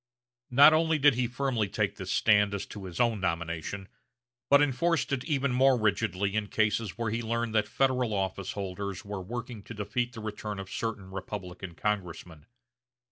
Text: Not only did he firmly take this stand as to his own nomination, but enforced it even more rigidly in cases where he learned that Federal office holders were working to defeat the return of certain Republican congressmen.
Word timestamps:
Not 0.49 0.73
only 0.73 0.97
did 0.97 1.13
he 1.13 1.27
firmly 1.27 1.67
take 1.69 1.97
this 1.97 2.11
stand 2.11 2.55
as 2.55 2.65
to 2.65 2.85
his 2.85 2.99
own 2.99 3.19
nomination, 3.19 3.87
but 4.49 4.59
enforced 4.59 5.11
it 5.13 5.23
even 5.25 5.51
more 5.51 5.77
rigidly 5.79 6.33
in 6.35 6.47
cases 6.47 6.97
where 6.97 7.11
he 7.11 7.21
learned 7.21 7.53
that 7.53 7.67
Federal 7.67 8.11
office 8.15 8.53
holders 8.53 9.05
were 9.05 9.21
working 9.21 9.61
to 9.61 9.75
defeat 9.75 10.13
the 10.13 10.19
return 10.19 10.57
of 10.57 10.71
certain 10.71 11.11
Republican 11.11 11.75
congressmen. 11.75 12.47